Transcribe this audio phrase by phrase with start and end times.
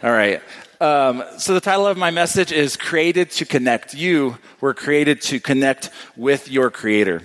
[0.00, 0.40] All right.
[0.80, 3.94] Um, so the title of my message is Created to Connect.
[3.94, 7.22] You were created to connect with your Creator.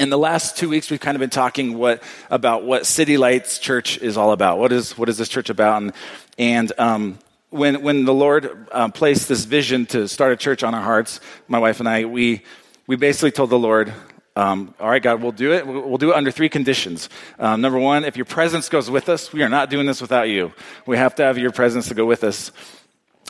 [0.00, 3.60] In the last two weeks, we've kind of been talking what, about what City Lights
[3.60, 4.58] Church is all about.
[4.58, 5.80] What is, what is this church about?
[5.80, 5.92] And,
[6.38, 7.18] and um,
[7.50, 11.20] when, when the Lord uh, placed this vision to start a church on our hearts,
[11.46, 12.42] my wife and I, we,
[12.88, 13.92] we basically told the Lord,
[14.34, 15.66] um, all right, God, we'll do it.
[15.66, 17.10] We'll do it under three conditions.
[17.38, 20.28] Um, number one, if your presence goes with us, we are not doing this without
[20.28, 20.52] you.
[20.86, 22.50] We have to have your presence to go with us.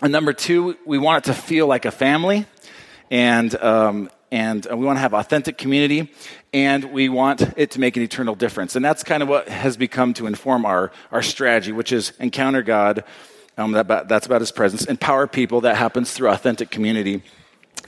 [0.00, 2.46] And number two, we want it to feel like a family,
[3.10, 6.12] and um, and we want to have authentic community,
[6.52, 8.76] and we want it to make an eternal difference.
[8.76, 12.62] And that's kind of what has become to inform our our strategy, which is encounter
[12.62, 13.04] God.
[13.58, 14.86] Um, that, that's about His presence.
[14.86, 15.62] Empower people.
[15.62, 17.22] That happens through authentic community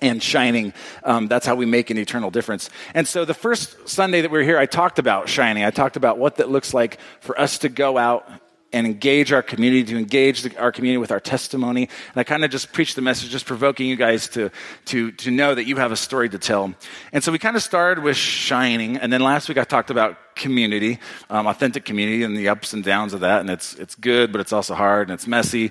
[0.04, 0.72] and shining.
[1.02, 2.70] Um, that's how we make an eternal difference.
[2.94, 5.64] And so the first Sunday that we were here, I talked about shining.
[5.64, 8.28] I talked about what that looks like for us to go out
[8.74, 11.82] and engage our community, to engage the, our community with our testimony.
[11.82, 14.50] And I kind of just preached the message, just provoking you guys to,
[14.86, 16.74] to, to know that you have a story to tell.
[17.12, 18.96] And so we kind of started with shining.
[18.96, 20.98] And then last week I talked about community,
[21.30, 23.40] um, authentic community, and the ups and downs of that.
[23.40, 25.70] And it's, it's good, but it's also hard and it's messy.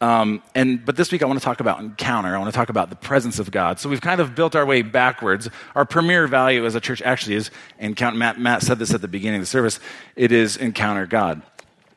[0.00, 2.34] Um, and, but this week I want to talk about encounter.
[2.34, 3.78] I want to talk about the presence of God.
[3.78, 5.48] So we've kind of built our way backwards.
[5.76, 8.18] Our premier value as a church actually is encounter.
[8.18, 9.78] Matt, Matt said this at the beginning of the service.
[10.16, 11.42] It is encounter God.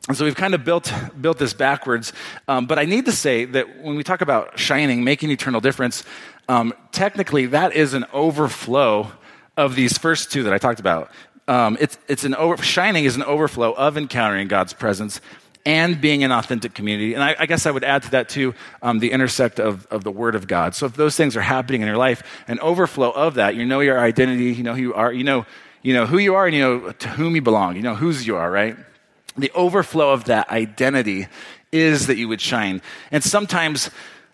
[0.08, 2.12] And so we've kind of built, built this backwards.
[2.46, 6.04] Um, but I need to say that when we talk about shining, making eternal difference,
[6.48, 9.10] um, technically that is an overflow
[9.56, 11.10] of these first two that I talked about.
[11.48, 15.20] Um, it's, it's an over, shining is an overflow of encountering God's presence
[15.66, 17.14] and being an authentic community.
[17.14, 20.04] And I, I guess I would add to that too um, the intersect of, of
[20.04, 20.74] the Word of God.
[20.74, 23.80] So if those things are happening in your life, an overflow of that, you know
[23.80, 25.46] your identity, you know who you are, you know,
[25.82, 28.26] you know who you are, and you know to whom you belong, you know whose
[28.26, 28.76] you are, right?
[29.36, 31.26] The overflow of that identity
[31.72, 32.80] is that you would shine.
[33.10, 33.90] And sometimes,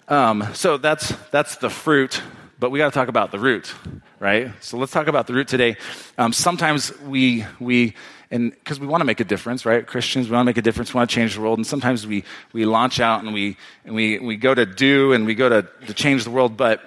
[0.09, 2.21] um, so that's, that's the fruit,
[2.59, 3.75] but we got to talk about the root,
[4.19, 4.53] right?
[4.61, 5.77] So let's talk about the root today.
[6.19, 7.95] Um, sometimes we, we,
[8.31, 9.87] and because we want to make a difference, right?
[9.87, 12.07] Christians, we want to make a difference, we want to change the world, and sometimes
[12.07, 15.49] we, we launch out and we, and we, we go to do and we go
[15.49, 16.83] to, to change the world, but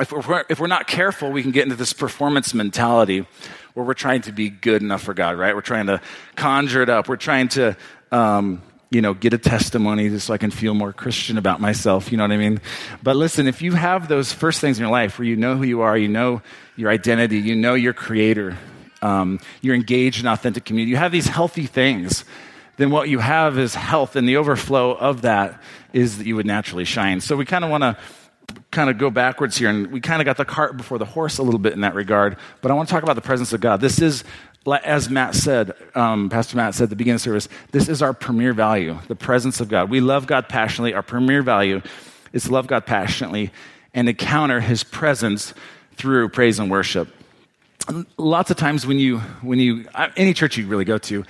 [0.00, 3.26] if we're, if we're not careful, we can get into this performance mentality
[3.78, 5.54] where we're trying to be good enough for God, right?
[5.54, 6.00] We're trying to
[6.34, 7.08] conjure it up.
[7.08, 7.76] We're trying to,
[8.10, 12.10] um, you know, get a testimony just so I can feel more Christian about myself.
[12.10, 12.60] You know what I mean?
[13.04, 15.62] But listen, if you have those first things in your life where you know who
[15.62, 16.42] you are, you know
[16.74, 18.58] your identity, you know your creator,
[19.00, 22.24] um, you're engaged in authentic community, you have these healthy things,
[22.78, 25.62] then what you have is health, and the overflow of that
[25.92, 27.20] is that you would naturally shine.
[27.20, 27.96] So we kind of want to
[28.70, 31.38] kind of go backwards here, and we kind of got the cart before the horse
[31.38, 32.36] a little bit in that regard.
[32.60, 33.80] But I want to talk about the presence of God.
[33.80, 34.24] This is,
[34.84, 38.12] as Matt said, um, Pastor Matt said at the beginning of service, this is our
[38.12, 39.88] premier value, the presence of God.
[39.88, 40.92] We love God passionately.
[40.92, 41.80] Our premier value
[42.32, 43.50] is to love God passionately
[43.94, 45.54] and encounter His presence
[45.96, 47.08] through praise and worship.
[48.18, 49.86] Lots of times when you, when you,
[50.16, 51.24] any church you really go to,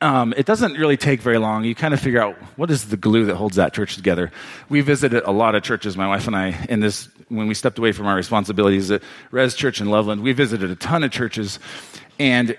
[0.00, 1.64] um, it doesn't really take very long.
[1.64, 4.30] You kind of figure out what is the glue that holds that church together.
[4.68, 7.78] We visited a lot of churches, my wife and I, in this when we stepped
[7.78, 10.22] away from our responsibilities at Res Church in Loveland.
[10.22, 11.58] We visited a ton of churches,
[12.18, 12.56] and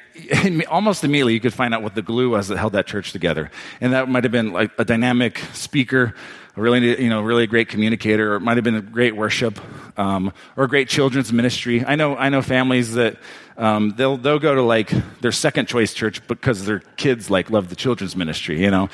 [0.69, 3.51] almost immediately you could find out what the glue was that held that church together.
[3.79, 6.13] And that might have been like a dynamic speaker,
[6.61, 9.59] really, you know, really a great communicator, or it might have been a great worship,
[9.99, 11.83] um, or a great children's ministry.
[11.85, 13.17] I know, I know families that
[13.57, 17.69] um, they'll, they'll go to like their second choice church because their kids like love
[17.69, 18.89] the children's ministry, you know?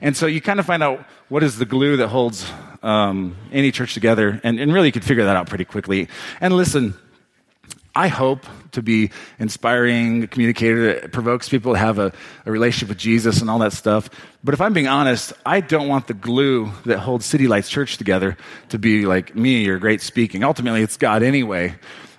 [0.00, 2.50] And so you kind of find out what is the glue that holds
[2.82, 4.40] um, any church together.
[4.44, 6.08] And, and really you could figure that out pretty quickly.
[6.40, 6.94] And listen,
[7.94, 12.12] I hope to be inspiring communicator that provokes people to have a,
[12.46, 14.08] a, relationship with Jesus and all that stuff.
[14.42, 17.98] But if I'm being honest, I don't want the glue that holds City Lights Church
[17.98, 18.38] together
[18.70, 20.42] to be like me or great speaking.
[20.42, 21.74] Ultimately, it's God anyway.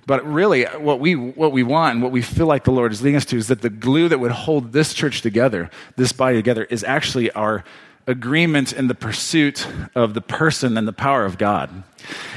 [0.05, 3.01] But really, what we, what we want and what we feel like the Lord is
[3.01, 6.35] leading us to is that the glue that would hold this church together, this body
[6.35, 7.63] together, is actually our
[8.05, 11.83] agreement in the pursuit of the person and the power of God.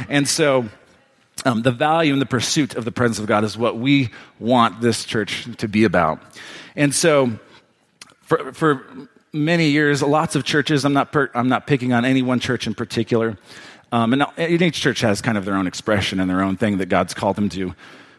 [0.08, 0.66] And so,
[1.44, 4.80] um, the value and the pursuit of the presence of God is what we want
[4.80, 6.20] this church to be about.
[6.74, 7.38] And so,
[8.22, 12.22] for, for many years, lots of churches, I'm not, per, I'm not picking on any
[12.22, 13.36] one church in particular,
[13.92, 16.86] um, and each church has kind of their own expression and their own thing that
[16.86, 17.74] God's called them to.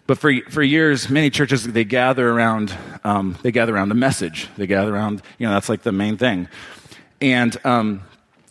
[0.07, 2.73] But for, for years, many churches, they gather around,
[3.03, 4.47] um, they gather around the message.
[4.55, 6.47] They gather around, you know, that's like the main thing.
[7.19, 8.03] And, um,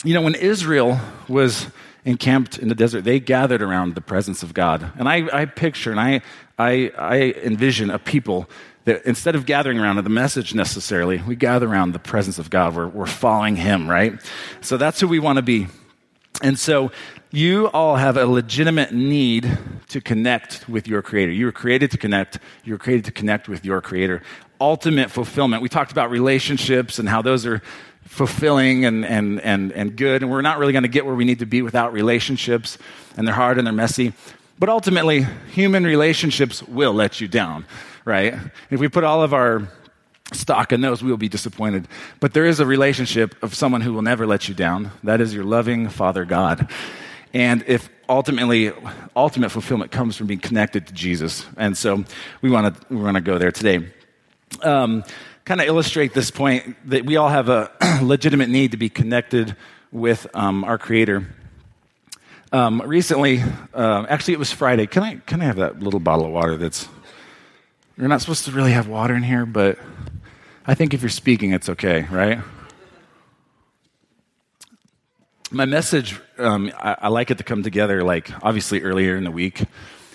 [0.05, 1.67] you know, when Israel was
[2.07, 4.91] encamped in the desert, they gathered around the presence of God.
[4.97, 6.23] And I, I picture and I,
[6.59, 8.49] I, I envision a people
[8.85, 12.77] that instead of gathering around the message necessarily, we gather around the presence of God.
[12.77, 14.15] We're, we're following Him, right?
[14.61, 15.67] So that's who we want to be.
[16.43, 16.93] And so
[17.33, 19.59] you all have a legitimate need
[19.89, 21.33] to connect with your Creator.
[21.33, 22.39] You were created to connect.
[22.65, 24.23] You were created to connect with your Creator.
[24.61, 25.61] Ultimate fulfillment.
[25.61, 27.63] We talked about relationships and how those are
[28.07, 30.23] fulfilling and, and, and, and good.
[30.23, 32.79] And we're not really going to get where we need to be without relationships.
[33.17, 34.13] And they're hard and they're messy.
[34.59, 37.67] But ultimately, human relationships will let you down,
[38.05, 38.35] right?
[38.71, 39.69] If we put all of our
[40.33, 41.87] stock in those, we will be disappointed.
[42.21, 44.91] But there is a relationship of someone who will never let you down.
[45.05, 46.71] That is your loving Father God.
[47.35, 48.73] And if ultimately,
[49.15, 51.45] ultimate fulfillment comes from being connected to Jesus.
[51.57, 52.05] And so
[52.41, 53.93] we want to we want to go there today.
[54.63, 55.05] Um,
[55.47, 57.71] kind of illustrate this point that we all have a
[58.03, 59.57] legitimate need to be connected
[59.93, 61.25] with um, our Creator.
[62.51, 64.87] Um, recently, uh, actually, it was Friday.
[64.87, 66.57] Can I can I have that little bottle of water?
[66.57, 66.89] That's
[67.97, 69.79] you're not supposed to really have water in here, but
[70.67, 72.41] I think if you're speaking, it's okay, right?
[75.53, 79.31] My message, um, I, I like it to come together, like obviously earlier in the
[79.31, 79.63] week,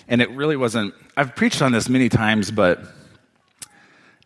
[0.08, 0.92] and it really wasn't.
[1.16, 2.84] I've preached on this many times, but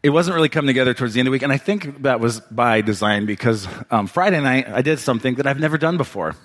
[0.02, 1.43] it wasn't really coming together towards the end of the week.
[1.43, 5.46] And I think that was by design because um, Friday night I did something that
[5.46, 6.37] I've never done before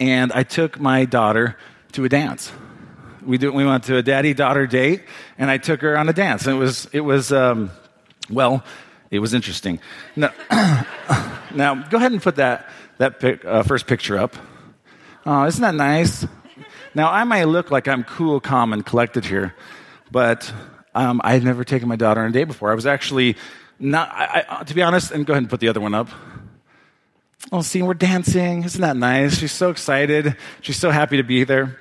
[0.00, 1.56] and I took my daughter
[1.92, 2.52] to a dance.
[3.22, 5.02] We, do, we went to a daddy daughter date,
[5.36, 6.46] and I took her on a dance.
[6.46, 7.70] And it was, it was um,
[8.30, 8.64] well,
[9.10, 9.80] it was interesting.
[10.16, 10.32] Now,
[11.54, 14.36] now, go ahead and put that, that pic, uh, first picture up.
[15.26, 16.26] Oh, isn't that nice?
[16.94, 19.54] Now, I might look like I'm cool, calm, and collected here,
[20.10, 20.52] but
[20.94, 22.70] um, I had never taken my daughter on a date before.
[22.70, 23.36] I was actually
[23.78, 26.08] not, I, I, to be honest, and go ahead and put the other one up.
[27.52, 28.64] Oh, see, we're dancing.
[28.64, 29.38] Isn't that nice?
[29.38, 30.36] She's so excited.
[30.60, 31.78] She's so happy to be there.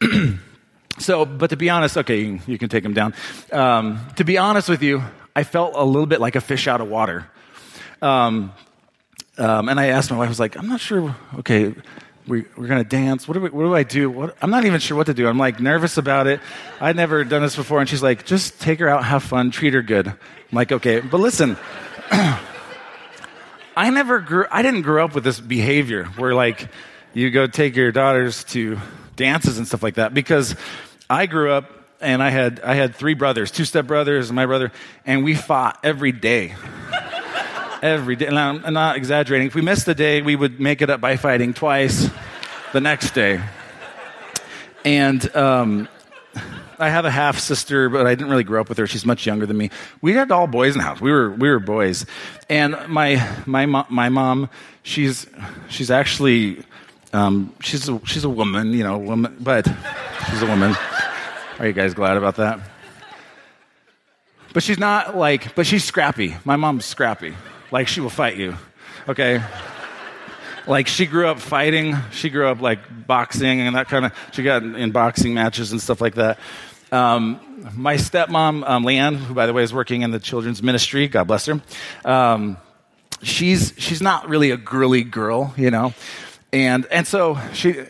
[0.98, 3.14] so, but to be honest, okay, you, you can take him down.
[3.52, 5.02] Um, to be honest with you,
[5.34, 7.30] I felt a little bit like a fish out of water.
[8.02, 8.52] Um,
[9.38, 11.74] um, and I asked my wife, I was like, I'm not sure, okay,
[12.26, 13.28] we, are going to dance.
[13.28, 14.10] What do, we, what do I do?
[14.10, 15.28] What, I'm not even sure what to do.
[15.28, 16.40] I'm like nervous about it.
[16.80, 17.80] I'd never done this before.
[17.80, 20.08] And she's like, just take her out, have fun, treat her good.
[20.08, 20.16] I'm
[20.52, 21.56] like, okay, but listen.
[23.76, 26.68] I never grew, I didn't grow up with this behavior where like
[27.12, 28.78] you go take your daughters to
[29.16, 30.56] dances and stuff like that because
[31.10, 31.70] I grew up
[32.00, 34.72] and I had, I had three brothers, two step brothers and my brother,
[35.04, 36.54] and we fought every day.
[37.82, 38.26] Every day.
[38.26, 39.46] And I'm, not exaggerating.
[39.46, 42.10] If we missed a day, we would make it up by fighting twice
[42.72, 43.40] the next day.
[44.84, 45.88] And um,
[46.78, 48.86] I have a half sister, but I didn't really grow up with her.
[48.86, 49.70] She's much younger than me.
[50.00, 51.00] We had all boys in the house.
[51.00, 52.06] We were we were boys,
[52.48, 54.50] and my my my mom,
[54.82, 55.26] she's
[55.68, 56.62] she's actually
[57.12, 59.66] um, she's a, she's a woman, you know, woman, but
[60.28, 60.76] she's a woman.
[61.58, 62.60] Are you guys glad about that?
[64.52, 66.36] But she's not like, but she's scrappy.
[66.44, 67.34] My mom's scrappy.
[67.70, 68.56] Like she will fight you.
[69.08, 69.42] Okay
[70.66, 71.96] like she grew up fighting.
[72.12, 74.12] She grew up like boxing and that kind of.
[74.32, 76.38] She got in boxing matches and stuff like that.
[76.92, 77.40] Um,
[77.74, 81.24] my stepmom, um, Leanne, who by the way is working in the children's ministry, God
[81.24, 81.60] bless her.
[82.04, 82.58] Um,
[83.22, 85.94] she's she's not really a girly girl, you know,
[86.52, 87.86] and and so she, you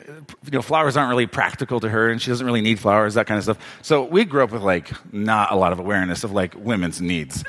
[0.50, 3.38] know, flowers aren't really practical to her, and she doesn't really need flowers, that kind
[3.38, 3.58] of stuff.
[3.82, 7.44] So we grew up with like not a lot of awareness of like women's needs.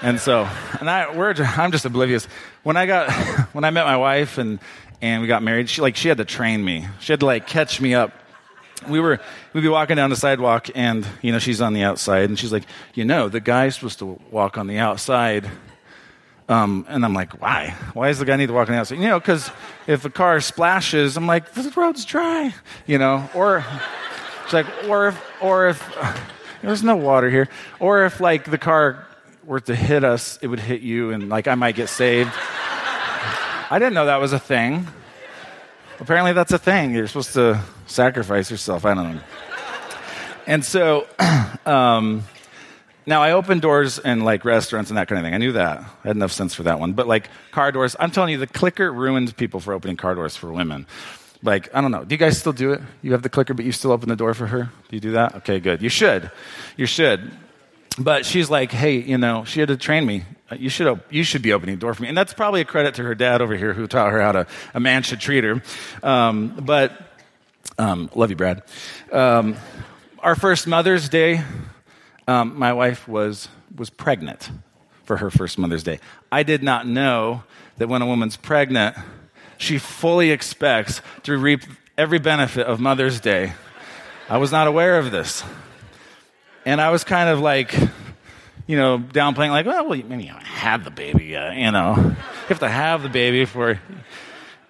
[0.00, 0.48] And so,
[0.78, 2.28] and I, we're, I'm just oblivious.
[2.62, 3.12] When I got,
[3.52, 4.60] when I met my wife and,
[5.02, 6.86] and we got married, she like, she had to train me.
[7.00, 8.12] She had to like catch me up.
[8.88, 9.18] We were,
[9.52, 12.52] we'd be walking down the sidewalk and, you know, she's on the outside and she's
[12.52, 12.62] like,
[12.94, 15.50] you know, the guy's supposed to walk on the outside.
[16.48, 17.74] Um, and I'm like, why?
[17.92, 18.98] Why does the guy need to walk on the outside?
[18.98, 19.50] You know, because
[19.88, 22.54] if a car splashes, I'm like, the road's dry,
[22.86, 23.64] you know, or
[24.44, 25.82] it's like, or if, or if,
[26.62, 27.48] there's no water here,
[27.80, 29.07] or if like the car
[29.44, 32.32] were to hit us, it would hit you, and like I might get saved.
[33.70, 34.86] I didn't know that was a thing.
[36.00, 36.94] Apparently, that's a thing.
[36.94, 38.84] You're supposed to sacrifice yourself.
[38.84, 39.20] I don't know.
[40.46, 41.06] And so,
[41.66, 42.24] um,
[43.04, 45.34] now I open doors in like restaurants and that kind of thing.
[45.34, 45.78] I knew that.
[45.78, 46.92] I had enough sense for that one.
[46.92, 50.36] But like car doors, I'm telling you, the clicker ruined people for opening car doors
[50.36, 50.86] for women.
[51.42, 52.04] Like, I don't know.
[52.04, 52.80] Do you guys still do it?
[53.02, 54.70] You have the clicker, but you still open the door for her?
[54.88, 55.36] Do you do that?
[55.36, 55.82] Okay, good.
[55.82, 56.30] You should.
[56.76, 57.30] You should
[57.98, 60.24] but she's like, hey, you know, she had to train me.
[60.56, 62.08] You should, op- you should be opening the door for me.
[62.08, 64.46] And that's probably a credit to her dad over here who taught her how to,
[64.72, 65.62] a man should treat her.
[66.02, 66.92] Um, but,
[67.78, 68.62] um, love you, Brad.
[69.12, 69.56] Um,
[70.20, 71.42] our first Mother's Day,
[72.26, 74.50] um, my wife was, was pregnant
[75.04, 76.00] for her first Mother's Day.
[76.32, 77.42] I did not know
[77.76, 78.96] that when a woman's pregnant,
[79.58, 81.62] she fully expects to reap
[81.96, 83.52] every benefit of Mother's Day.
[84.28, 85.42] I was not aware of this.
[86.68, 87.72] And I was kind of like,
[88.66, 91.96] you know, downplaying, like, well, well maybe you haven't had the baby yet, you know.
[91.96, 92.14] You
[92.48, 93.80] have to have the baby for.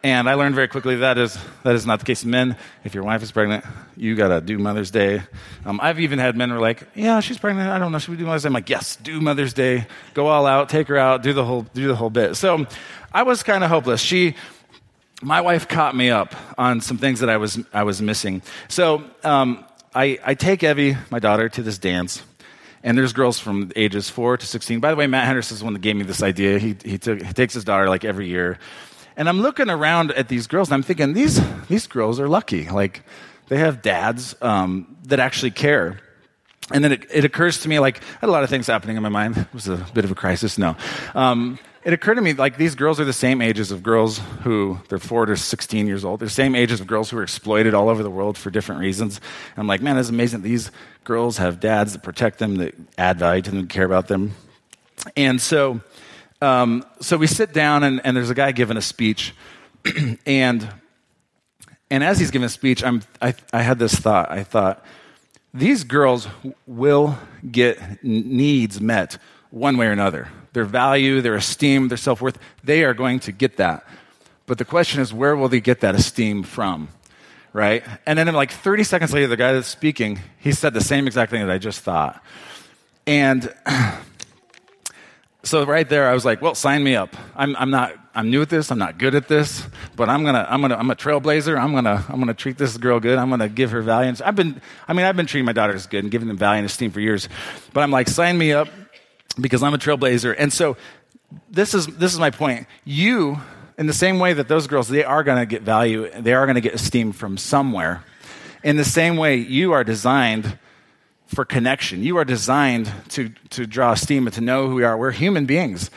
[0.04, 2.24] And I learned very quickly that is, that is not the case.
[2.24, 3.64] Men, if your wife is pregnant,
[3.96, 5.22] you got to do Mother's Day.
[5.66, 7.68] Um, I've even had men who are like, yeah, she's pregnant.
[7.68, 7.98] I don't know.
[7.98, 8.46] Should we do Mother's Day?
[8.46, 9.88] I'm like, yes, do Mother's Day.
[10.14, 12.36] Go all out, take her out, do the whole, do the whole bit.
[12.36, 12.64] So
[13.12, 14.00] I was kind of hopeless.
[14.00, 14.36] She,
[15.20, 18.42] my wife caught me up on some things that I was, I was missing.
[18.68, 19.64] So um,
[19.94, 22.22] I, I take Evie, my daughter, to this dance.
[22.82, 24.80] And there's girls from ages 4 to 16.
[24.80, 26.58] By the way, Matt Henderson is the one that gave me this idea.
[26.58, 28.58] He, he, took, he takes his daughter like every year.
[29.16, 32.68] And I'm looking around at these girls and I'm thinking, these, these girls are lucky.
[32.68, 33.02] Like,
[33.48, 35.98] they have dads um, that actually care.
[36.70, 38.96] And then it, it, occurs to me, like, I had a lot of things happening
[38.96, 39.38] in my mind.
[39.38, 40.58] It was a bit of a crisis.
[40.58, 40.76] No.
[41.14, 44.78] Um, it occurred to me like these girls are the same ages of girls who
[44.90, 46.20] they're four to 16 years old.
[46.20, 48.82] They're the same ages of girls who are exploited all over the world for different
[48.82, 49.16] reasons.
[49.56, 50.70] And I'm like, man, it's amazing these
[51.04, 54.34] girls have dads that protect them, that add value to them, care about them.
[55.16, 55.80] And so,
[56.42, 59.34] um, so we sit down, and, and there's a guy giving a speech,
[60.26, 60.68] and
[61.90, 64.30] and as he's giving a speech, I'm, I, I had this thought.
[64.30, 64.84] I thought,
[65.54, 66.28] these girls
[66.66, 67.16] will
[67.50, 69.16] get needs met
[69.48, 73.30] one way or another their value, their esteem, their self worth, they are going to
[73.30, 73.86] get that.
[74.46, 76.88] But the question is, where will they get that esteem from?
[77.52, 77.84] Right?
[78.06, 81.30] And then, like 30 seconds later, the guy that's speaking, he said the same exact
[81.30, 82.20] thing that I just thought.
[83.06, 83.54] And
[85.44, 87.14] so right there, I was like, well, sign me up.
[87.36, 88.72] I'm, I'm not, I'm new at this.
[88.72, 91.56] I'm not good at this, but I'm gonna, I'm gonna, I'm a trailblazer.
[91.56, 93.16] I'm gonna, I'm gonna treat this girl good.
[93.16, 94.12] I'm gonna give her value.
[94.24, 96.66] I've been, I mean, I've been treating my daughters good and giving them value and
[96.66, 97.28] esteem for years,
[97.72, 98.68] but I'm like, sign me up
[99.40, 100.34] because I'm a trailblazer.
[100.38, 100.76] And so
[101.50, 102.66] this is, this is my point.
[102.84, 103.40] You,
[103.76, 106.46] in the same way that those girls, they are going to get value, they are
[106.46, 108.04] going to get esteem from somewhere.
[108.64, 110.58] In the same way, you are designed
[111.26, 112.02] for connection.
[112.02, 114.96] You are designed to, to draw esteem and to know who we are.
[114.96, 115.90] We're human beings,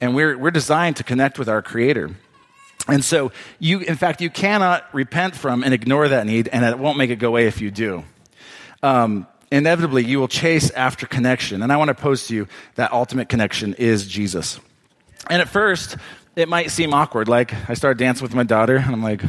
[0.00, 2.16] and we're, we're designed to connect with our Creator.
[2.88, 6.78] And so, you, in fact, you cannot repent from and ignore that need, and it
[6.78, 8.04] won't make it go away if you do.
[8.82, 11.62] Um, inevitably you will chase after connection.
[11.62, 14.60] And I want to pose to you that ultimate connection is Jesus.
[15.28, 15.96] And at first,
[16.36, 17.28] it might seem awkward.
[17.28, 19.22] Like I started dancing with my daughter, and I'm like,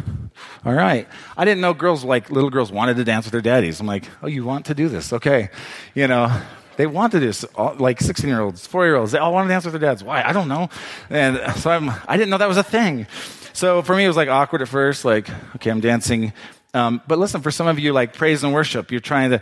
[0.66, 1.08] all right.
[1.36, 3.80] I didn't know girls like little girls wanted to dance with their daddies.
[3.80, 5.14] I'm like, oh, you want to do this?
[5.14, 5.50] Okay.
[5.96, 6.42] You know,
[6.76, 7.44] they want to do this.
[7.56, 9.82] All, like 16 year olds, four year olds, they all want to dance with their
[9.82, 10.04] dads.
[10.04, 10.24] Why?
[10.24, 10.70] I don't know.
[11.10, 13.08] And so I'm, I didn't know that was a thing.
[13.54, 15.04] So for me, it was like awkward at first.
[15.04, 16.34] Like, okay, I'm dancing
[16.74, 19.42] um, but listen, for some of you, like praise and worship, you're trying to.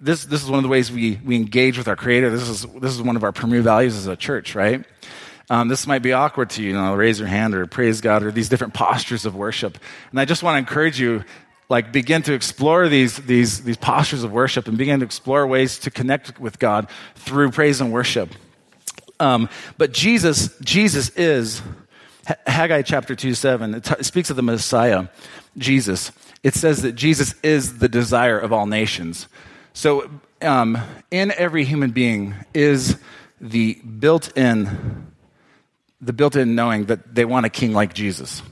[0.00, 2.30] this this is one of the ways we we engage with our Creator.
[2.30, 4.84] This is this is one of our premier values as a church, right?
[5.50, 8.22] Um, this might be awkward to you, you know, raise your hand or praise God
[8.22, 9.76] or these different postures of worship.
[10.10, 11.24] And I just want to encourage you,
[11.68, 15.78] like, begin to explore these, these, these postures of worship and begin to explore ways
[15.80, 18.30] to connect with God through praise and worship.
[19.20, 21.60] Um, but Jesus, Jesus is,
[22.46, 25.08] Haggai chapter 2 7, it, t- it speaks of the Messiah,
[25.58, 29.28] Jesus it says that Jesus is the desire of all nations.
[29.74, 30.78] So, um,
[31.10, 32.96] in every human being is
[33.40, 35.06] the built-in,
[36.00, 38.42] the built-in knowing that they want a king like Jesus.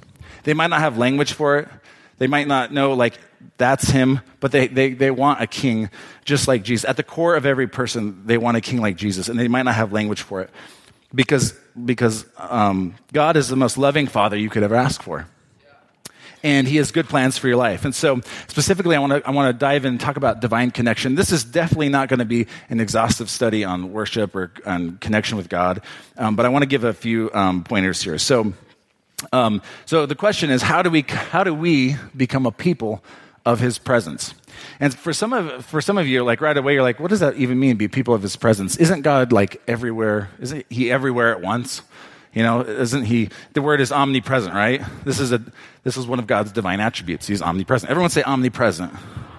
[0.45, 1.69] They might not have language for it.
[2.19, 3.19] They might not know like
[3.57, 5.91] that's him, but they, they, they want a king
[6.25, 6.89] just like Jesus.
[6.89, 9.63] At the core of every person, they want a king like Jesus, and they might
[9.63, 10.51] not have language for it
[11.15, 15.27] because, because um, God is the most loving father you could ever ask for
[16.43, 17.85] and he has good plans for your life.
[17.85, 20.71] And so, specifically, I want to I want to dive in and talk about divine
[20.71, 21.15] connection.
[21.15, 25.37] This is definitely not going to be an exhaustive study on worship or on connection
[25.37, 25.83] with God,
[26.17, 28.19] um, but I want to give a few um, pointers here.
[28.19, 28.53] So,
[29.33, 33.05] um, so the question is, how do we how do we become a people
[33.45, 34.35] of His presence?
[34.79, 37.21] And for some of for some of you, like right away, you're like, what does
[37.21, 37.77] that even mean?
[37.77, 38.77] Be people of His presence?
[38.77, 40.31] Isn't God like everywhere?
[40.41, 41.83] Isn't He everywhere at once?
[42.33, 43.31] You know, isn't he?
[43.55, 44.83] The word is omnipresent, right?
[45.05, 45.43] This is a
[45.83, 47.27] this is one of God's divine attributes.
[47.27, 47.91] He's omnipresent.
[47.91, 48.93] Everyone say omnipresent.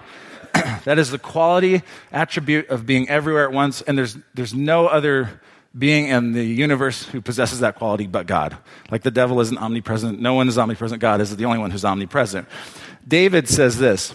[0.84, 1.82] that is the quality
[2.12, 5.40] attribute of being everywhere at once, and there's there's no other
[5.76, 8.56] being in the universe who possesses that quality but God.
[8.90, 11.00] Like the devil isn't omnipresent, no one is omnipresent.
[11.00, 12.46] God is the only one who's omnipresent.
[13.06, 14.14] David says this.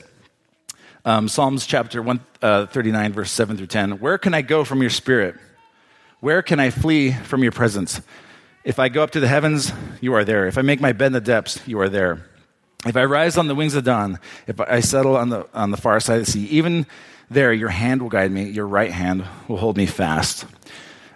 [1.04, 4.00] Um, Psalms chapter 139, uh, verse 7 through 10.
[4.00, 5.36] Where can I go from your spirit?
[6.20, 8.02] Where can I flee from your presence?
[8.68, 9.72] If I go up to the heavens,
[10.02, 10.46] you are there.
[10.46, 12.26] If I make my bed in the depths, you are there.
[12.86, 15.78] If I rise on the wings of dawn, if I settle on the, on the
[15.78, 16.86] far side of the sea, even
[17.30, 20.46] there your hand will guide me, your right hand will hold me fast.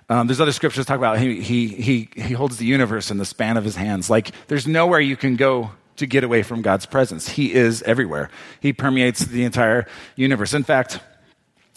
[0.07, 3.25] Um, there's other scriptures talk about he, he, he, he holds the universe in the
[3.25, 4.09] span of his hands.
[4.09, 7.27] Like there's nowhere you can go to get away from God's presence.
[7.27, 8.29] He is everywhere.
[8.61, 10.53] He permeates the entire universe.
[10.53, 11.01] In fact,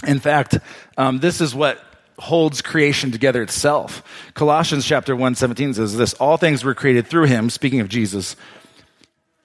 [0.06, 0.56] in fact,
[0.96, 1.84] um, this is what
[2.18, 4.02] holds creation together itself.
[4.34, 8.36] Colossians chapter 1 17 says this All things were created through him, speaking of Jesus,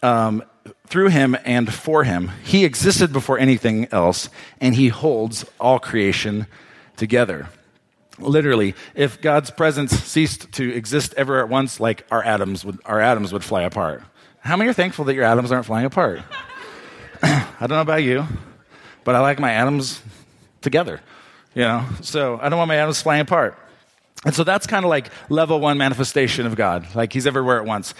[0.02, 0.44] um,
[0.88, 2.32] through him and for him.
[2.44, 6.48] He existed before anything else, and he holds all creation
[6.98, 7.50] together.
[8.18, 13.00] Literally, if God's presence ceased to exist ever at once, like our atoms would, our
[13.00, 14.04] atoms would fly apart.
[14.42, 16.22] How many are thankful that your atoms aren't flying apart?
[17.22, 18.26] I don't know about you,
[19.04, 20.02] but I like my atoms
[20.62, 21.02] together.
[21.56, 23.58] You know, so I don't want my atoms flying apart.
[24.26, 27.66] And so that's kind of like level one manifestation of God, like he's everywhere at
[27.66, 27.94] once.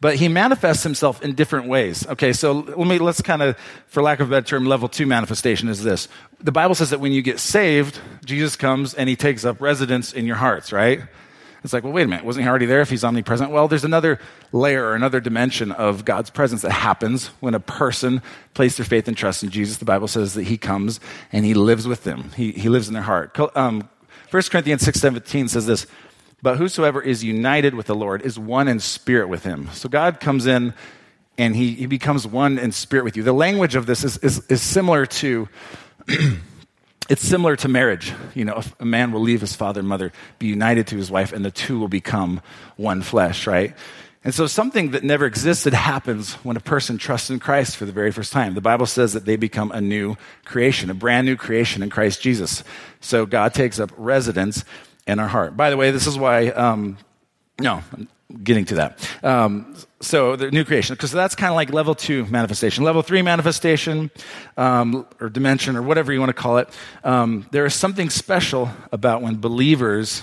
[0.00, 2.06] But he manifests himself in different ways.
[2.06, 3.56] Okay, so let me let's kind of,
[3.86, 6.08] for lack of a better term, level two manifestation is this.
[6.40, 10.12] The Bible says that when you get saved, Jesus comes and he takes up residence
[10.12, 11.00] in your hearts, right?
[11.64, 13.50] It's like, well, wait a minute, wasn't he already there if he's omnipresent?
[13.50, 14.20] Well, there's another
[14.52, 18.20] layer or another dimension of God's presence that happens when a person
[18.52, 19.78] places their faith and trust in Jesus.
[19.78, 21.00] The Bible says that he comes
[21.32, 23.38] and he lives with them, he, he lives in their heart.
[23.56, 23.88] Um,
[24.30, 25.86] 1 Corinthians 6.17 says this,
[26.42, 29.70] but whosoever is united with the Lord is one in spirit with him.
[29.72, 30.74] So God comes in
[31.38, 33.22] and he, he becomes one in spirit with you.
[33.22, 35.48] The language of this is, is, is similar to
[37.08, 38.12] it's similar to marriage.
[38.34, 41.32] You know, a man will leave his father and mother, be united to his wife,
[41.32, 42.40] and the two will become
[42.76, 43.74] one flesh, right?
[44.24, 47.92] And so something that never existed happens when a person trusts in Christ for the
[47.92, 48.54] very first time.
[48.54, 52.22] The Bible says that they become a new creation, a brand new creation in Christ
[52.22, 52.64] Jesus.
[53.00, 54.64] So God takes up residence
[55.06, 55.58] in our heart.
[55.58, 56.96] By the way, this is why, um,
[57.60, 57.82] no,
[58.42, 59.08] getting to that.
[59.22, 62.84] Um, so the new creation, because that's kind of like level two manifestation.
[62.84, 64.10] Level three manifestation,
[64.56, 66.68] um, or dimension, or whatever you want to call it.
[67.02, 70.22] Um, there is something special about when believers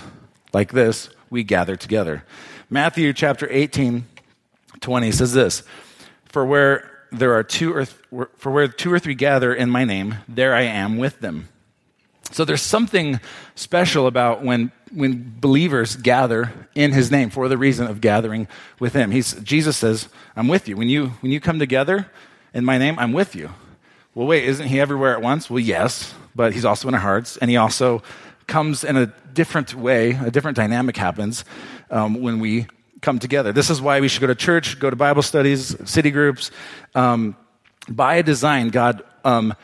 [0.52, 2.24] like this we gather together.
[2.70, 4.04] Matthew chapter 18,
[4.80, 5.62] 20 says this:
[6.26, 9.84] For where there are two or th- for where two or three gather in my
[9.84, 11.48] name, there I am with them.
[12.30, 13.20] So there's something
[13.54, 18.48] special about when, when believers gather in his name for the reason of gathering
[18.78, 19.10] with him.
[19.10, 20.76] He's, Jesus says, I'm with you.
[20.76, 21.08] When, you.
[21.20, 22.06] when you come together
[22.54, 23.50] in my name, I'm with you.
[24.14, 25.50] Well, wait, isn't he everywhere at once?
[25.50, 28.02] Well, yes, but he's also in our hearts, and he also
[28.46, 31.44] comes in a different way, a different dynamic happens
[31.90, 32.66] um, when we
[33.00, 33.52] come together.
[33.52, 36.50] This is why we should go to church, go to Bible studies, city groups.
[36.94, 37.36] Um,
[37.88, 39.54] by design, God um,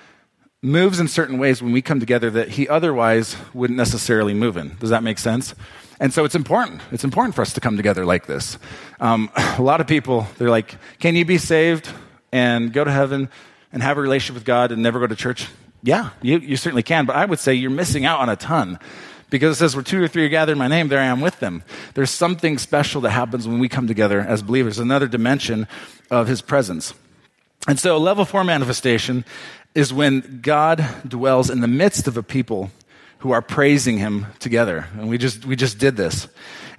[0.63, 4.77] moves in certain ways when we come together that he otherwise wouldn't necessarily move in.
[4.81, 5.55] Does that make sense?
[6.01, 6.81] And so it's important.
[6.91, 8.59] It's important for us to come together like this.
[8.99, 11.89] Um, a lot of people, they're like, can you be saved
[12.33, 13.29] and go to heaven
[13.73, 15.49] and have a relationship with God and never go to church?
[15.85, 18.81] Yeah, you, you certainly can, but I would say you're missing out on a ton.
[19.31, 21.21] Because it says, where two or three are gathered in my name, there I am
[21.21, 21.63] with them.
[21.95, 25.69] There's something special that happens when we come together as believers, another dimension
[26.11, 26.95] of his presence.
[27.67, 29.27] And so, level four manifestation
[29.79, 32.73] is when God dwells in the midst of a people
[33.19, 34.89] who are praising him together.
[34.95, 36.27] And we just, we just did this.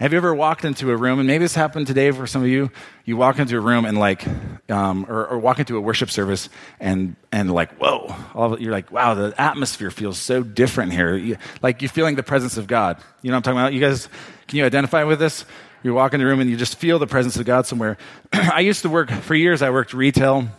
[0.02, 2.50] Have you ever walked into a room, and maybe this happened today for some of
[2.50, 2.70] you,
[3.06, 4.28] you walk into a room and like,
[4.68, 6.50] um, or, or, walk into a worship service
[6.82, 11.16] and, and like, whoa, all you're like, wow, the atmosphere feels so different here.
[11.16, 13.02] You, like you're feeling the presence of God.
[13.22, 13.74] You know what I'm talking about?
[13.74, 14.10] You guys,
[14.50, 15.46] can you identify with this?
[15.84, 17.98] You walk in the room and you just feel the presence of God somewhere.
[18.34, 20.50] I used to work, for years I worked retail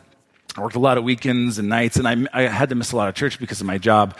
[0.61, 2.96] I worked a lot of weekends and nights, and I, I had to miss a
[2.96, 4.14] lot of church because of my job.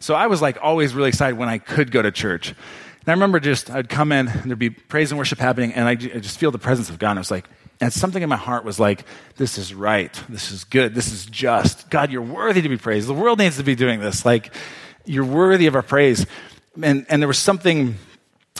[0.00, 2.48] So I was like always really excited when I could go to church.
[2.48, 5.86] And I remember just, I'd come in, and there'd be praise and worship happening, and
[5.86, 7.10] I just feel the presence of God.
[7.10, 7.46] And I was like,
[7.78, 9.04] and something in my heart was like,
[9.36, 10.18] this is right.
[10.30, 10.94] This is good.
[10.94, 11.90] This is just.
[11.90, 13.06] God, you're worthy to be praised.
[13.06, 14.24] The world needs to be doing this.
[14.24, 14.54] Like,
[15.04, 16.24] you're worthy of our praise.
[16.82, 17.96] And, and there was something,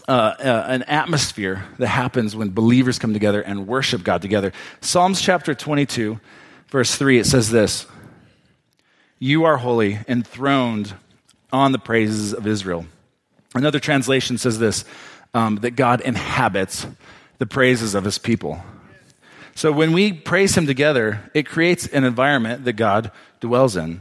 [0.06, 4.52] uh, uh, an atmosphere that happens when believers come together and worship God together.
[4.82, 6.20] Psalms chapter 22
[6.72, 7.86] verse 3, it says this
[9.20, 10.94] You are holy, enthroned
[11.52, 12.86] on the praises of Israel.
[13.54, 14.84] Another translation says this
[15.34, 16.86] um, that God inhabits
[17.38, 18.64] the praises of his people.
[19.54, 24.00] So when we praise him together, it creates an environment that God dwells in.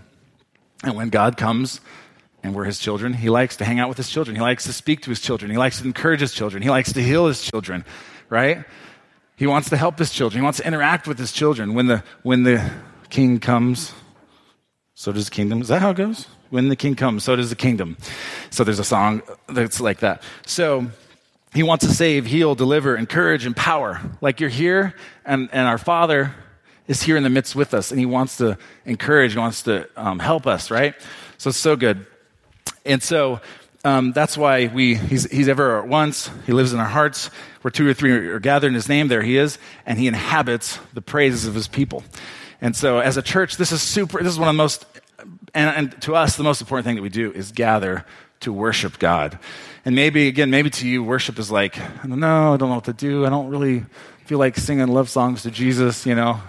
[0.82, 1.82] And when God comes
[2.42, 4.38] and we're his children, he likes to hang out with his children.
[4.38, 5.52] He likes to speak to his children.
[5.52, 6.64] He likes to encourage his children.
[6.64, 7.84] He likes to heal his children,
[8.30, 8.64] right?
[9.36, 10.42] He wants to help his children.
[10.42, 11.74] He wants to interact with his children.
[11.74, 12.72] When the, when the
[13.10, 13.94] king comes,
[14.94, 15.62] so does the kingdom.
[15.62, 16.28] Is that how it goes?
[16.50, 17.98] When the king comes, so does the kingdom.
[18.50, 20.22] So there's a song that's like that.
[20.46, 20.88] So
[21.54, 24.02] he wants to save, heal, deliver, encourage, empower.
[24.22, 24.94] Like you're here,
[25.26, 26.36] and, and our Father
[26.88, 29.90] is here in the midst with us, and he wants to encourage, he wants to
[29.96, 30.94] um, help us, right?
[31.38, 32.06] So it's so good.
[32.86, 33.40] And so
[33.84, 36.30] Um, that's why we, he's, he's everywhere at once.
[36.46, 37.30] He lives in our hearts.
[37.62, 40.80] Where two or three are gathered in his name, there he is, and he inhabits
[40.94, 42.04] the praises of his people.
[42.60, 44.86] And so, as a church, this is super, this is one of the most,
[45.54, 48.06] and, and to us, the most important thing that we do is gather
[48.42, 49.38] to worship God.
[49.86, 52.76] And maybe, again, maybe to you, worship is like, I don't know, I don't know
[52.76, 53.26] what to do.
[53.26, 53.86] I don't really
[54.26, 56.40] feel like singing love songs to Jesus, you know.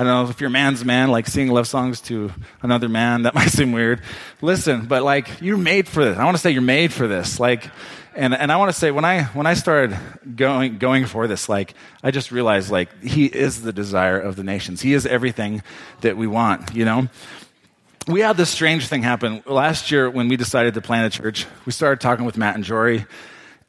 [0.00, 2.32] I don't know if you're man's man, like singing love songs to
[2.62, 4.00] another man, that might seem weird.
[4.40, 6.16] Listen, but like, you're made for this.
[6.16, 7.38] I want to say you're made for this.
[7.38, 7.68] Like,
[8.14, 9.94] and, and I want to say when I, when I started
[10.36, 14.42] going, going for this, like, I just realized like, he is the desire of the
[14.42, 14.80] nations.
[14.80, 15.62] He is everything
[16.00, 17.08] that we want, you know?
[18.06, 21.46] we had this strange thing happen last year when we decided to plant a church.
[21.66, 23.04] We started talking with Matt and Jory.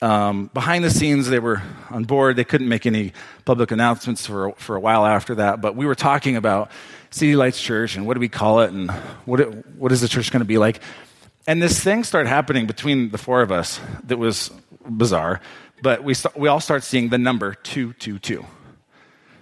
[0.02, 1.62] Um, behind the scenes, they were
[1.92, 2.36] on board.
[2.36, 3.14] They couldn't make any
[3.46, 6.72] public announcements for, for a while after that, but we were talking about
[7.12, 8.90] City Lights Church and what do we call it and
[9.26, 10.82] what, it, what is the church going to be like.
[11.46, 14.50] And this thing started happening between the four of us that was
[14.90, 15.40] bizarre,
[15.84, 18.46] but we, we all start seeing the number 222.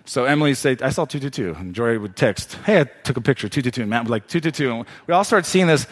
[0.06, 1.60] So Emily said, I saw 222.
[1.60, 3.82] And Jory would text, Hey, I took a picture, 222.
[3.82, 4.72] And Matt would like, 222.
[4.72, 5.86] And we all started seeing this,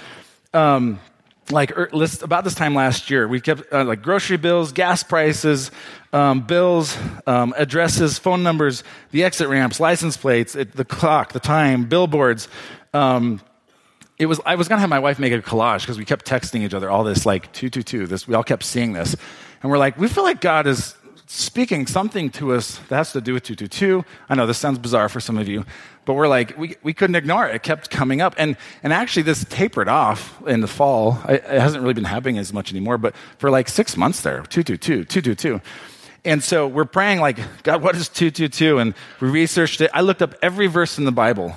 [0.55, 0.99] um,
[1.51, 1.89] like, er,
[2.21, 3.27] about this time last year.
[3.27, 5.71] We kept, uh, like, grocery bills, gas prices,
[6.13, 11.39] um, bills, um, addresses, phone numbers, the exit ramps, license plates, it, the clock, the
[11.39, 12.47] time, billboards.
[12.93, 13.41] Um,
[14.17, 16.61] it was, I was to have my wife make a collage because we kept texting
[16.61, 18.07] each other all this, like, 222.
[18.07, 19.15] This, we all kept seeing this.
[19.61, 20.95] And we're like, we feel like God is
[21.27, 24.03] speaking something to us that has to do with 222.
[24.29, 25.65] I know this sounds bizarre for some of you,
[26.05, 27.55] but we're like, we, we couldn't ignore it.
[27.55, 28.33] It kept coming up.
[28.37, 31.19] And, and actually, this tapered off in the fall.
[31.27, 35.03] It hasn't really been happening as much anymore, but for like six months there 222,
[35.03, 35.61] 222.
[36.23, 38.79] And so we're praying, like, God, what is 222?
[38.79, 39.91] And we researched it.
[39.93, 41.55] I looked up every verse in the Bible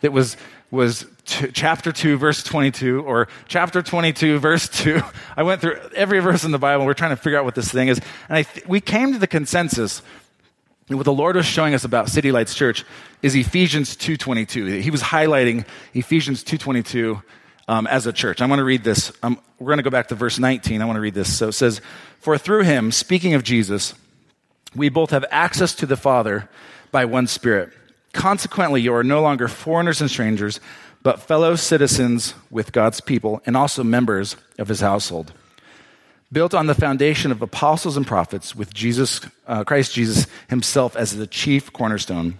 [0.00, 0.36] that was
[0.72, 5.00] was t- chapter 2, verse 22, or chapter 22, verse 2.
[5.36, 6.86] I went through every verse in the Bible.
[6.86, 8.00] We're trying to figure out what this thing is.
[8.28, 10.02] And th- we came to the consensus
[10.96, 12.84] what the Lord was showing us about City Lights Church
[13.22, 14.80] is Ephesians 2.22.
[14.80, 17.22] He was highlighting Ephesians 2.22
[17.68, 18.40] um, as a church.
[18.40, 19.12] I want to read this.
[19.22, 20.82] Um, we're going to go back to verse 19.
[20.82, 21.34] I want to read this.
[21.34, 21.80] So it says,
[22.18, 23.94] For through him, speaking of Jesus,
[24.74, 26.48] we both have access to the Father
[26.90, 27.70] by one Spirit.
[28.12, 30.60] Consequently, you are no longer foreigners and strangers,
[31.02, 35.32] but fellow citizens with God's people and also members of his household.
[36.30, 41.14] Built on the foundation of apostles and prophets, with Jesus, uh, Christ Jesus himself as
[41.16, 42.38] the chief cornerstone.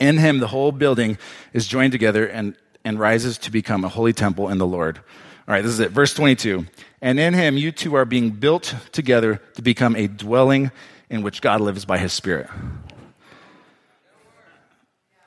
[0.00, 1.18] In him, the whole building
[1.52, 4.98] is joined together and, and rises to become a holy temple in the Lord.
[4.98, 5.90] All right, this is it.
[5.92, 6.66] Verse 22.
[7.00, 10.72] And in him, you two are being built together to become a dwelling
[11.08, 12.48] in which God lives by his Spirit.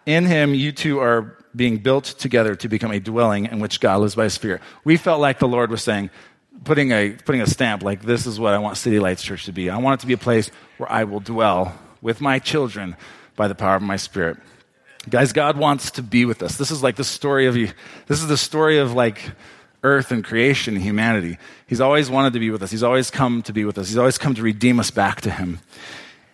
[0.05, 4.01] In him, you two are being built together to become a dwelling in which God
[4.01, 4.61] lives by His Spirit.
[4.83, 6.09] We felt like the Lord was saying,
[6.63, 9.51] putting a, putting a stamp, like, this is what I want City Lights Church to
[9.51, 9.69] be.
[9.69, 12.95] I want it to be a place where I will dwell with my children
[13.35, 14.37] by the power of my Spirit.
[15.09, 16.57] Guys, God wants to be with us.
[16.57, 17.69] This is like the story of, you.
[18.07, 19.21] this is the story of like
[19.85, 21.37] earth and creation, and humanity.
[21.67, 22.71] He's always wanted to be with us.
[22.71, 23.87] He's always come to be with us.
[23.87, 25.59] He's always come to redeem us back to Him.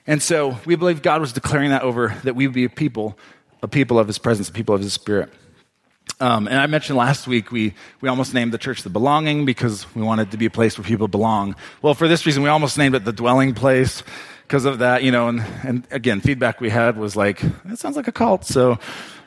[0.07, 3.19] And so we believe God was declaring that over that we would be a people
[3.61, 5.29] a people of his presence, a people of his spirit.
[6.19, 9.93] Um, and I mentioned last week we, we almost named the church the belonging because
[9.95, 11.55] we wanted to be a place where people belong.
[11.81, 14.03] Well, for this reason, we almost named it the dwelling place
[14.43, 15.29] because of that, you know.
[15.29, 18.45] And, and again, feedback we had was like, it sounds like a cult.
[18.45, 18.77] So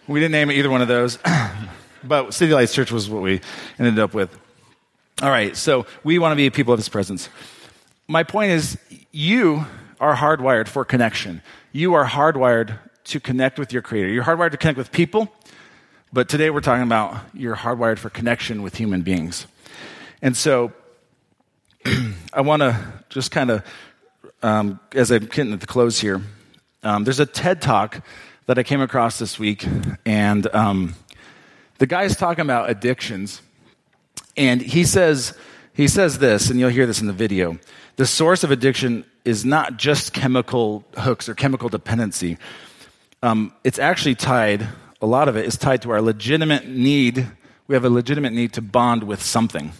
[0.07, 1.19] we didn't name it either one of those.
[2.05, 3.41] but City Lights Church was what we
[3.79, 4.37] ended up with.
[5.23, 7.29] All right, so we want to be a people of his presence.
[8.09, 8.77] My point is,
[9.13, 9.65] you
[10.01, 11.41] are hardwired for connection.
[11.73, 14.09] You are hardwired to connect with your creator.
[14.09, 15.33] You're hardwired to connect with people,
[16.13, 19.47] but today we're talking about you're hardwired for connection with human beings.
[20.23, 20.73] And so
[22.33, 23.63] I want to just kind of,
[24.43, 26.23] um, as I'm getting at the close here,
[26.83, 28.05] um, there's a TED talk
[28.47, 29.67] that I came across this week,
[30.05, 30.95] and um,
[31.79, 33.41] the guy's talking about addictions,
[34.37, 35.37] and he says
[35.73, 37.59] he says this, and you'll hear this in the video.
[37.97, 42.39] The source of addiction is not just chemical hooks or chemical dependency
[43.25, 44.69] um, it's actually tied,
[45.01, 47.27] a lot of it is tied to our legitimate need.
[47.67, 49.73] We have a legitimate need to bond with something.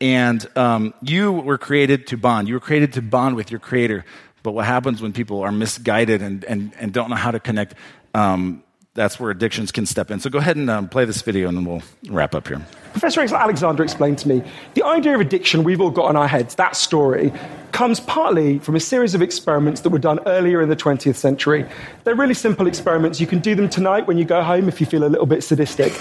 [0.00, 2.48] And um, you were created to bond.
[2.48, 4.04] You were created to bond with your Creator.
[4.42, 7.74] But what happens when people are misguided and, and, and don't know how to connect?
[8.12, 8.64] Um,
[8.96, 10.18] that's where addictions can step in.
[10.18, 12.60] So go ahead and um, play this video and then we'll wrap up here.
[12.92, 14.42] Professor Alexander explained to me
[14.74, 17.32] the idea of addiction we've all got in our heads, that story,
[17.72, 21.66] comes partly from a series of experiments that were done earlier in the 20th century.
[22.04, 23.20] They're really simple experiments.
[23.20, 25.44] You can do them tonight when you go home if you feel a little bit
[25.44, 25.92] sadistic.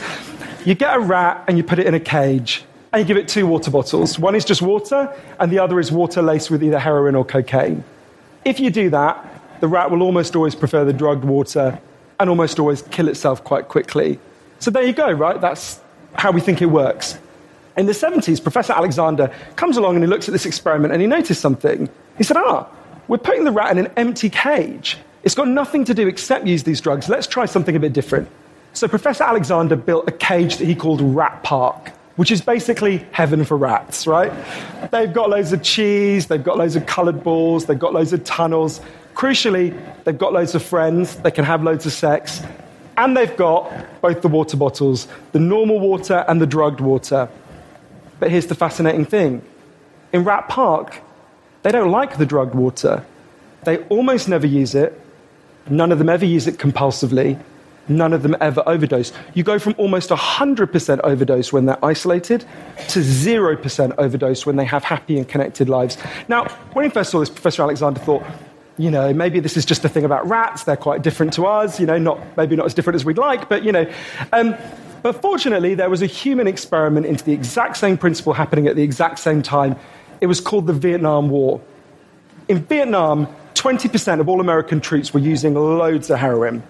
[0.66, 3.28] You get a rat and you put it in a cage and you give it
[3.28, 4.18] two water bottles.
[4.18, 7.84] One is just water, and the other is water laced with either heroin or cocaine.
[8.46, 11.78] If you do that, the rat will almost always prefer the drugged water
[12.19, 14.19] and almost always kill itself quite quickly.
[14.60, 15.39] So there you go, right?
[15.39, 15.80] That's
[16.13, 17.17] how we think it works.
[17.78, 21.08] In the 70s, Professor Alexander comes along and he looks at this experiment and he
[21.08, 21.89] noticed something.
[22.17, 22.67] He said, Ah,
[23.08, 24.97] we're putting the rat in an empty cage.
[25.23, 27.10] It's got nothing to do except use these drugs.
[27.10, 28.30] Let's try something a bit different.
[28.73, 33.43] So Professor Alexander built a cage that he called Rat Park, which is basically heaven
[33.43, 34.32] for rats, right?
[34.91, 38.23] They've got loads of cheese, they've got loads of colored balls, they've got loads of
[38.23, 38.82] tunnels.
[39.15, 39.73] Crucially,
[40.04, 42.43] they've got loads of friends, they can have loads of sex,
[42.97, 47.30] and they've got both the water bottles, the normal water and the drugged water.
[48.19, 49.41] But here's the fascinating thing
[50.13, 51.01] in Rat Park,
[51.63, 53.06] they don't like the drugged water.
[53.63, 54.99] They almost never use it.
[55.67, 57.41] None of them ever use it compulsively.
[57.88, 59.12] None of them ever overdose.
[59.34, 62.45] You go from almost 100% overdose when they're isolated
[62.89, 65.97] to 0% overdose when they have happy and connected lives.
[66.28, 68.23] Now, when he first saw this, Professor Alexander thought,
[68.78, 70.64] you know, maybe this is just a thing about rats.
[70.64, 73.48] They're quite different to us, you know, not, maybe not as different as we'd like,
[73.48, 73.90] but, you know.
[74.34, 74.56] Um,
[75.02, 78.84] but fortunately, there was a human experiment into the exact same principle happening at the
[78.84, 79.76] exact same time.
[80.20, 81.62] It was called the Vietnam War.
[82.48, 86.64] In Vietnam, 20% of all American troops were using loads of heroin.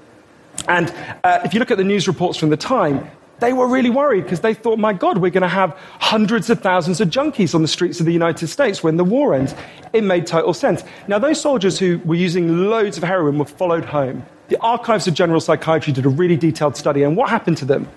[0.68, 3.89] And uh, if you look at the news reports from the time, they were really
[3.89, 7.54] worried because they thought, my God, we're going to have hundreds of thousands of junkies
[7.54, 9.54] on the streets of the United States when the war ends.
[9.93, 10.84] It made total sense.
[11.08, 14.26] Now, those soldiers who were using loads of heroin were followed home.
[14.48, 17.89] The Archives of General Psychiatry did a really detailed study, and what happened to them?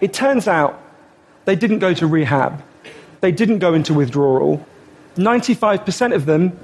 [0.00, 0.80] It turns out
[1.44, 2.62] they didn't go to rehab,
[3.20, 4.64] they didn't go into withdrawal.
[5.16, 6.58] 95% of them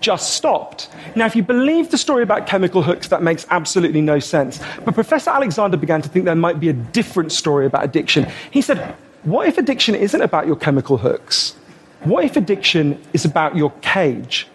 [0.00, 0.88] just stopped.
[1.14, 4.60] Now, if you believe the story about chemical hooks, that makes absolutely no sense.
[4.84, 8.30] But Professor Alexander began to think there might be a different story about addiction.
[8.50, 11.56] He said, What if addiction isn't about your chemical hooks?
[12.04, 14.46] What if addiction is about your cage?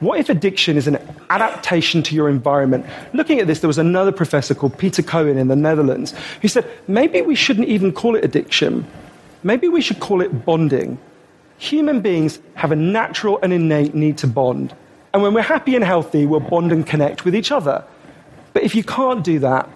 [0.00, 0.96] What if addiction is an
[1.28, 2.86] adaptation to your environment?
[3.12, 6.70] Looking at this, there was another professor called Peter Cohen in the Netherlands who said,
[6.88, 8.86] maybe we shouldn't even call it addiction.
[9.42, 10.98] Maybe we should call it bonding.
[11.58, 14.74] Human beings have a natural and innate need to bond.
[15.12, 17.84] And when we're happy and healthy, we'll bond and connect with each other.
[18.52, 19.68] But if you can't do that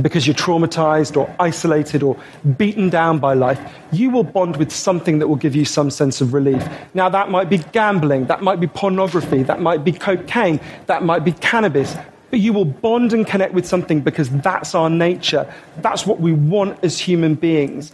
[0.00, 2.16] because you're traumatized or isolated or
[2.56, 3.60] beaten down by life,
[3.92, 6.66] you will bond with something that will give you some sense of relief.
[6.94, 11.24] Now, that might be gambling, that might be pornography, that might be cocaine, that might
[11.24, 11.94] be cannabis.
[12.30, 15.52] But you will bond and connect with something because that's our nature.
[15.78, 17.92] That's what we want as human beings.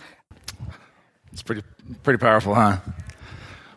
[1.32, 1.62] It's pretty,
[2.04, 2.76] pretty powerful, huh?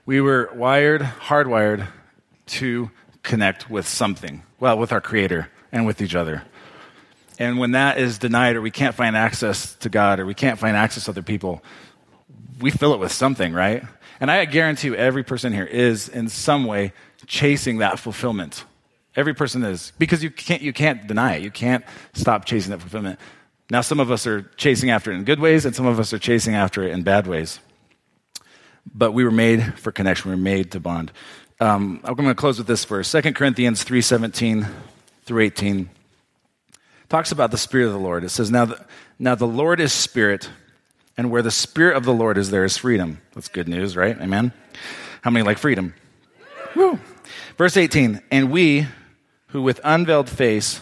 [0.05, 1.87] We were wired, hardwired
[2.47, 2.91] to
[3.23, 6.43] connect with something, well, with our Creator and with each other.
[7.39, 10.59] And when that is denied, or we can't find access to God, or we can't
[10.59, 11.63] find access to other people,
[12.59, 13.83] we fill it with something, right?
[14.19, 16.93] And I guarantee you, every person here is in some way
[17.25, 18.65] chasing that fulfillment.
[19.15, 21.41] Every person is, because you can't, you can't deny it.
[21.41, 23.19] You can't stop chasing that fulfillment.
[23.69, 26.13] Now, some of us are chasing after it in good ways, and some of us
[26.13, 27.59] are chasing after it in bad ways.
[28.93, 30.29] But we were made for connection.
[30.29, 31.11] We were made to bond.
[31.61, 34.67] Um, I'm going to close with this verse 2 Corinthians 3:17
[35.25, 35.91] through 18
[37.07, 38.23] talks about the Spirit of the Lord.
[38.23, 38.83] It says, now the,
[39.19, 40.49] now the Lord is Spirit,
[41.17, 43.21] and where the Spirit of the Lord is, there is freedom.
[43.35, 44.19] That's good news, right?
[44.19, 44.53] Amen?
[45.21, 45.93] How many like freedom?
[46.75, 46.99] Woo.
[47.59, 48.87] Verse 18, and we
[49.49, 50.81] who with unveiled face,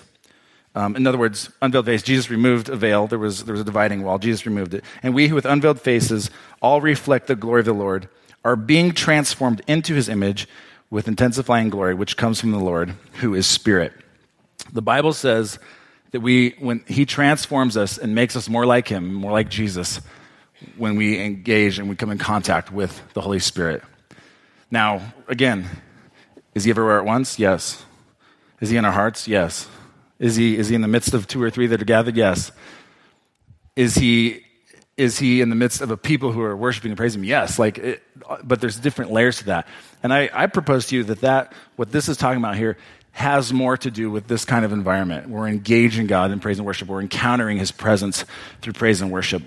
[0.75, 3.05] um, in other words, unveiled face, Jesus removed a veil.
[3.05, 4.17] There was, there was a dividing wall.
[4.17, 4.85] Jesus removed it.
[5.03, 6.29] And we who with unveiled faces
[6.61, 8.07] all reflect the glory of the Lord
[8.45, 10.47] are being transformed into his image
[10.89, 13.93] with intensifying glory, which comes from the Lord, who is Spirit.
[14.73, 15.59] The Bible says
[16.11, 20.01] that we, when He transforms us and makes us more like Him, more like Jesus,
[20.77, 23.83] when we engage and we come in contact with the Holy Spirit.
[24.71, 25.67] Now, again,
[26.55, 27.39] is He everywhere at once?
[27.39, 27.83] Yes.
[28.59, 29.27] Is He in our hearts?
[29.27, 29.67] Yes.
[30.17, 32.17] Is He, is he in the midst of two or three that are gathered?
[32.17, 32.51] Yes.
[33.75, 34.43] Is He
[34.99, 37.23] is he in the midst of a people who are worshiping and praising him?
[37.23, 38.03] Yes, like, it,
[38.43, 39.65] but there's different layers to that.
[40.03, 42.77] And I, I propose to you that that what this is talking about here
[43.11, 45.29] has more to do with this kind of environment.
[45.29, 46.89] We're engaging God in praise and worship.
[46.89, 48.25] We're encountering His presence
[48.61, 49.41] through praise and worship.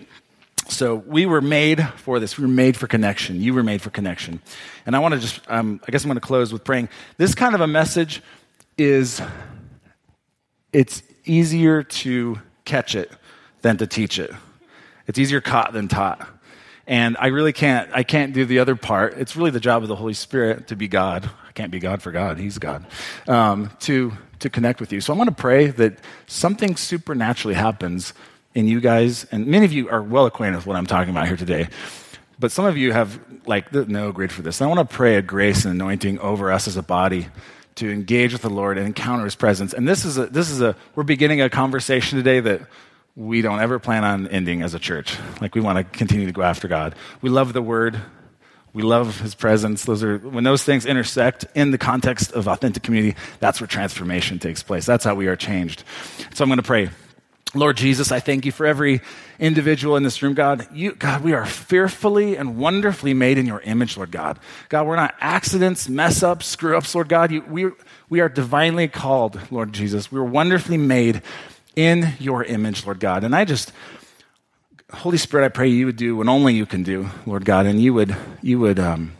[0.68, 2.38] So we were made for this.
[2.38, 3.42] We were made for connection.
[3.42, 4.40] You were made for connection.
[4.86, 6.88] And I want to just, um, I guess I'm going to close with praying.
[7.18, 8.22] This kind of a message
[8.78, 9.20] is,
[10.72, 13.12] it's easier to catch it
[13.60, 14.30] than to teach it.
[15.06, 16.28] It's easier caught than taught.
[16.86, 19.14] And I really can't, I can't do the other part.
[19.14, 21.30] It's really the job of the Holy Spirit to be God.
[21.48, 22.38] I can't be God for God.
[22.38, 22.84] He's God.
[23.28, 25.00] Um, to, to connect with you.
[25.00, 28.14] So I want to pray that something supernaturally happens
[28.54, 29.24] in you guys.
[29.24, 31.68] And many of you are well acquainted with what I'm talking about here today.
[32.38, 34.60] but some of you have like no grid for this.
[34.60, 37.28] And I want to pray a grace and anointing over us as a body
[37.76, 39.72] to engage with the Lord and encounter His presence.
[39.72, 42.62] And this is a, this is a we're beginning a conversation today that
[43.14, 45.16] we don't ever plan on ending as a church.
[45.40, 46.94] Like we want to continue to go after God.
[47.20, 48.00] We love the Word.
[48.72, 49.84] We love His presence.
[49.84, 53.16] Those are when those things intersect in the context of authentic community.
[53.38, 54.86] That's where transformation takes place.
[54.86, 55.84] That's how we are changed.
[56.32, 56.88] So I'm going to pray.
[57.54, 59.02] Lord Jesus, I thank you for every
[59.38, 60.66] individual in this room, God.
[60.72, 64.38] You, God, we are fearfully and wonderfully made in your image, Lord God.
[64.70, 67.30] God, we're not accidents, mess ups, screw ups, Lord God.
[67.30, 67.70] You, we,
[68.08, 70.10] we are divinely called, Lord Jesus.
[70.10, 71.20] We are wonderfully made
[71.76, 73.24] in your image, Lord God.
[73.24, 73.72] And I just,
[74.92, 77.80] Holy Spirit, I pray you would do what only you can do, Lord God, and
[77.80, 79.12] you would, you would um,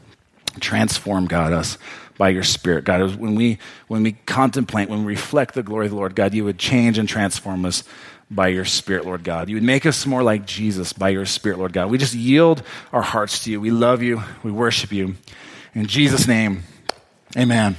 [0.60, 1.78] transform, God, us
[2.18, 2.84] by your Spirit.
[2.84, 6.34] God, when we, when we contemplate, when we reflect the glory of the Lord, God,
[6.34, 7.84] you would change and transform us
[8.30, 9.48] by your Spirit, Lord God.
[9.48, 11.90] You would make us more like Jesus by your Spirit, Lord God.
[11.90, 12.62] We just yield
[12.92, 13.60] our hearts to you.
[13.60, 14.22] We love you.
[14.42, 15.16] We worship you.
[15.74, 16.64] In Jesus' name,
[17.36, 17.76] amen.